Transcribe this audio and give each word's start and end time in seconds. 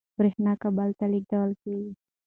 برېښنا 0.17 0.53
کابل 0.61 0.89
ته 0.99 1.05
لېږدول 1.11 1.51
کېږي. 1.61 1.91